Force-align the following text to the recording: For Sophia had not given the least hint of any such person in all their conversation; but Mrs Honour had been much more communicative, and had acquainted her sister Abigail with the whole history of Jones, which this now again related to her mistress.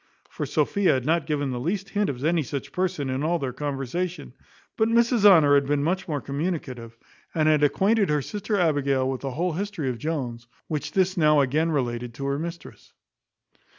For 0.31 0.47
Sophia 0.47 0.93
had 0.95 1.05
not 1.05 1.27
given 1.27 1.51
the 1.51 1.59
least 1.59 1.89
hint 1.89 2.09
of 2.09 2.25
any 2.25 2.41
such 2.41 2.71
person 2.71 3.07
in 3.07 3.21
all 3.21 3.37
their 3.37 3.53
conversation; 3.53 4.33
but 4.75 4.89
Mrs 4.89 5.25
Honour 5.25 5.53
had 5.53 5.67
been 5.67 5.83
much 5.83 6.07
more 6.07 6.19
communicative, 6.19 6.97
and 7.35 7.47
had 7.47 7.61
acquainted 7.61 8.09
her 8.09 8.23
sister 8.23 8.57
Abigail 8.59 9.07
with 9.07 9.21
the 9.21 9.29
whole 9.33 9.51
history 9.53 9.89
of 9.91 9.99
Jones, 9.99 10.47
which 10.67 10.93
this 10.93 11.17
now 11.17 11.39
again 11.41 11.69
related 11.69 12.15
to 12.15 12.25
her 12.25 12.39
mistress. 12.39 12.93